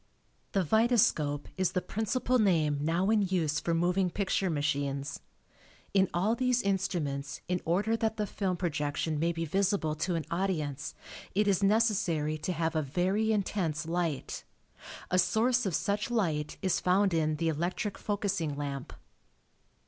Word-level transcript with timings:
The 0.53 0.63
vitascope 0.63 1.45
is 1.57 1.73
the 1.73 1.79
principal 1.83 2.39
name 2.39 2.79
now 2.81 3.11
in 3.11 3.21
use 3.21 3.59
for 3.59 3.75
moving 3.75 4.09
picture 4.09 4.49
machines. 4.49 5.19
In 5.93 6.09
all 6.11 6.33
these 6.33 6.63
instruments 6.63 7.41
in 7.47 7.61
order 7.65 7.95
that 7.95 8.17
the 8.17 8.25
film 8.25 8.57
projection 8.57 9.19
may 9.19 9.31
be 9.31 9.45
visible 9.45 9.93
to 9.97 10.15
an 10.15 10.25
audience 10.31 10.95
it 11.35 11.47
is 11.47 11.61
necessary 11.61 12.39
to 12.39 12.51
have 12.51 12.75
a 12.75 12.81
very 12.81 13.31
intense 13.31 13.85
light. 13.85 14.43
A 15.11 15.19
source 15.19 15.67
of 15.67 15.75
such 15.75 16.09
light 16.09 16.57
is 16.63 16.79
found 16.79 17.13
in 17.13 17.35
the 17.35 17.49
electric 17.49 17.95
focusing 17.99 18.55
lamp. 18.55 18.93